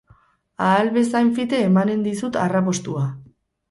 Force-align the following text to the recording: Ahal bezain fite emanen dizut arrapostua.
Ahal 0.67 0.89
bezain 0.95 1.31
fite 1.37 1.61
emanen 1.69 2.05
dizut 2.09 2.43
arrapostua. 2.49 3.09